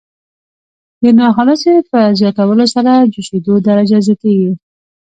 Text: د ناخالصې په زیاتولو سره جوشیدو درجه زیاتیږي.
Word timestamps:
د 1.01 1.03
ناخالصې 1.19 1.73
په 1.89 1.99
زیاتولو 2.19 2.65
سره 2.75 2.91
جوشیدو 3.13 3.53
درجه 3.67 3.97
زیاتیږي. 4.07 4.51